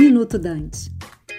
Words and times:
Minuto 0.00 0.38
Dante. 0.38 0.90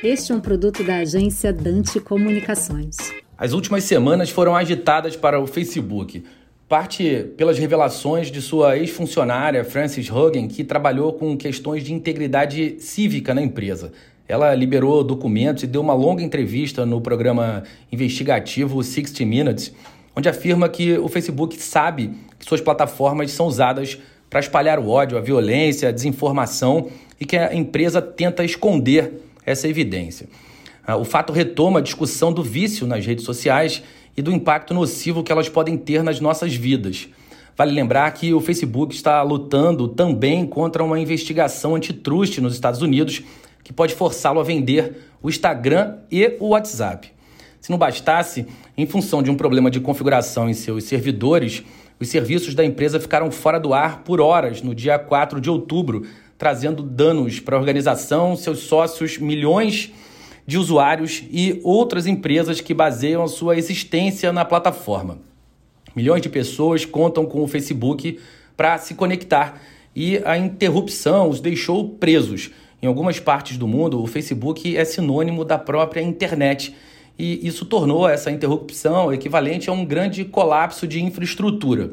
Este 0.04 0.32
é 0.32 0.36
um 0.36 0.40
produto 0.40 0.84
da 0.84 0.98
agência 0.98 1.52
Dante 1.52 2.00
Comunicações. 2.00 2.96
As 3.36 3.54
últimas 3.54 3.84
semanas 3.86 4.30
foram 4.30 4.56
agitadas 4.56 5.16
para 5.16 5.42
o 5.42 5.48
Facebook. 5.48 6.24
Parte 6.70 7.26
pelas 7.36 7.58
revelações 7.58 8.30
de 8.30 8.40
sua 8.40 8.78
ex-funcionária, 8.78 9.66
Frances 9.66 10.12
Hogan, 10.12 10.48
que 10.48 10.64
trabalhou 10.64 11.14
com 11.14 11.36
questões 11.36 11.84
de 11.84 11.92
integridade 11.92 12.76
cívica 12.78 13.34
na 13.34 13.42
empresa. 13.42 13.94
Ela 14.28 14.54
liberou 14.54 15.04
documentos 15.04 15.64
e 15.64 15.68
deu 15.68 15.82
uma 15.82 15.96
longa 15.96 16.22
entrevista 16.22 16.86
no 16.86 17.02
programa 17.02 17.64
investigativo 17.92 18.84
60 18.84 19.26
Minutes, 19.26 19.74
onde 20.16 20.30
afirma 20.30 20.70
que 20.70 21.00
o 21.00 21.08
Facebook 21.08 21.60
sabe 21.60 22.14
que 22.38 22.46
suas 22.46 22.62
plataformas 22.62 23.32
são 23.32 23.48
usadas 23.48 23.98
para 24.30 24.40
espalhar 24.40 24.78
o 24.78 24.88
ódio, 24.88 25.18
a 25.18 25.22
violência, 25.22 25.90
a 25.90 25.92
desinformação 25.92 26.92
e 27.22 27.26
que 27.26 27.38
a 27.38 27.54
empresa 27.54 28.02
tenta 28.02 28.44
esconder 28.44 29.22
essa 29.46 29.68
evidência. 29.68 30.28
Ah, 30.84 30.98
o 30.98 31.06
fato 31.06 31.32
retoma 31.32 31.78
a 31.78 31.82
discussão 31.82 32.34
do 32.34 32.42
vício 32.42 32.88
nas 32.88 33.06
redes 33.06 33.24
sociais 33.24 33.84
e 34.18 34.24
do 34.24 34.32
impacto 34.32 34.74
nocivo 34.74 35.24
que 35.24 35.32
elas 35.32 35.48
podem 35.48 35.78
ter 35.78 36.02
nas 36.02 36.20
nossas 36.20 36.56
vidas. 36.56 37.08
Vale 37.56 37.72
lembrar 37.72 38.10
que 38.12 38.34
o 38.34 38.42
Facebook 38.42 38.96
está 38.96 39.22
lutando 39.22 39.88
também 39.88 40.48
contra 40.48 40.84
uma 40.84 41.00
investigação 41.00 41.76
antitruste 41.76 42.42
nos 42.42 42.56
Estados 42.56 42.82
Unidos 42.82 43.22
que 43.64 43.72
pode 43.72 43.94
forçá-lo 43.94 44.40
a 44.40 44.44
vender 44.44 45.04
o 45.22 45.30
Instagram 45.30 45.98
e 46.12 46.36
o 46.40 46.50
WhatsApp. 46.50 47.12
Se 47.60 47.70
não 47.70 47.78
bastasse, 47.78 48.48
em 48.76 48.88
função 48.88 49.22
de 49.22 49.30
um 49.30 49.36
problema 49.36 49.70
de 49.70 49.80
configuração 49.80 50.50
em 50.50 50.54
seus 50.54 50.86
servidores, 50.86 51.64
os 52.00 52.10
serviços 52.10 52.56
da 52.56 52.66
empresa 52.66 53.00
ficaram 53.00 53.30
fora 53.30 53.60
do 53.60 53.76
ar 53.76 54.00
por 54.00 54.20
horas 54.20 54.64
no 54.64 54.74
dia 54.74 54.98
4 54.98 55.40
de 55.40 55.52
outubro, 55.52 56.04
trazendo 56.42 56.82
danos 56.82 57.40
para 57.40 57.56
a 57.56 57.60
organização, 57.60 58.36
seus 58.36 58.62
sócios, 58.62 59.20
milhões 59.20 59.92
de 60.48 60.58
usuários 60.58 61.22
e 61.30 61.62
outras 61.64 62.08
empresas 62.08 62.60
que 62.60 62.74
baseiam 62.74 63.28
sua 63.28 63.56
existência 63.56 64.34
na 64.34 64.44
plataforma. 64.44 65.20
Milhões 65.96 66.20
de 66.20 66.30
pessoas 66.30 66.84
contam 66.84 67.28
com 67.28 67.44
o 67.44 67.48
Facebook 67.48 68.20
para 68.58 68.76
se 68.80 68.96
conectar 68.96 69.62
e 69.96 70.20
a 70.26 70.36
interrupção 70.36 71.30
os 71.30 71.40
deixou 71.40 71.90
presos. 71.90 72.50
Em 72.82 72.88
algumas 72.88 73.20
partes 73.20 73.56
do 73.56 73.68
mundo, 73.68 74.02
o 74.02 74.08
Facebook 74.08 74.76
é 74.76 74.84
sinônimo 74.84 75.46
da 75.46 75.60
própria 75.60 76.02
internet 76.02 76.76
e 77.20 77.48
isso 77.48 77.66
tornou 77.66 78.10
essa 78.10 78.32
interrupção 78.32 79.14
equivalente 79.14 79.70
a 79.70 79.74
um 79.74 79.86
grande 79.86 80.26
colapso 80.26 80.88
de 80.88 81.04
infraestrutura. 81.04 81.92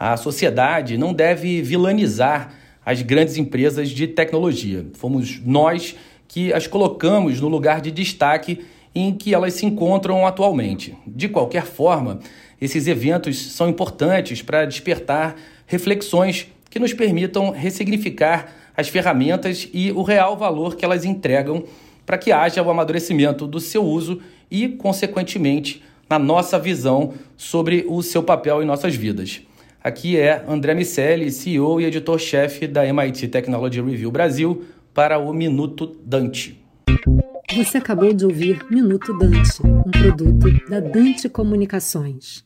A 0.00 0.16
sociedade 0.16 0.96
não 0.96 1.12
deve 1.12 1.60
vilanizar 1.60 2.63
as 2.84 3.02
grandes 3.02 3.36
empresas 3.36 3.90
de 3.90 4.06
tecnologia. 4.06 4.86
Fomos 4.94 5.40
nós 5.44 5.94
que 6.28 6.52
as 6.52 6.66
colocamos 6.66 7.40
no 7.40 7.48
lugar 7.48 7.80
de 7.80 7.90
destaque 7.90 8.64
em 8.94 9.12
que 9.12 9.34
elas 9.34 9.54
se 9.54 9.66
encontram 9.66 10.26
atualmente. 10.26 10.96
De 11.06 11.28
qualquer 11.28 11.64
forma, 11.64 12.20
esses 12.60 12.86
eventos 12.86 13.36
são 13.52 13.68
importantes 13.68 14.42
para 14.42 14.64
despertar 14.64 15.36
reflexões 15.66 16.46
que 16.70 16.78
nos 16.78 16.92
permitam 16.92 17.50
ressignificar 17.50 18.52
as 18.76 18.88
ferramentas 18.88 19.68
e 19.72 19.92
o 19.92 20.02
real 20.02 20.36
valor 20.36 20.76
que 20.76 20.84
elas 20.84 21.04
entregam 21.04 21.64
para 22.04 22.18
que 22.18 22.32
haja 22.32 22.62
o 22.62 22.70
amadurecimento 22.70 23.46
do 23.46 23.60
seu 23.60 23.84
uso 23.84 24.20
e, 24.50 24.68
consequentemente, 24.68 25.82
na 26.08 26.18
nossa 26.18 26.58
visão 26.58 27.14
sobre 27.36 27.84
o 27.88 28.02
seu 28.02 28.22
papel 28.22 28.62
em 28.62 28.66
nossas 28.66 28.94
vidas. 28.94 29.40
Aqui 29.84 30.16
é 30.16 30.42
André 30.48 30.72
Miceli, 30.72 31.30
CEO 31.30 31.78
e 31.78 31.84
editor-chefe 31.84 32.66
da 32.66 32.86
MIT 32.86 33.28
Technology 33.28 33.82
Review 33.82 34.10
Brasil, 34.10 34.64
para 34.94 35.18
o 35.18 35.30
Minuto 35.30 35.98
Dante. 36.02 36.58
Você 37.54 37.76
acabou 37.76 38.14
de 38.14 38.24
ouvir 38.24 38.64
Minuto 38.70 39.12
Dante, 39.18 39.60
um 39.62 39.90
produto 39.90 40.70
da 40.70 40.80
Dante 40.80 41.28
Comunicações. 41.28 42.42